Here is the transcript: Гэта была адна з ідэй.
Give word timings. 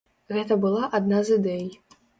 Гэта 0.37 0.57
была 0.63 0.89
адна 1.01 1.23
з 1.31 1.39
ідэй. 1.41 1.65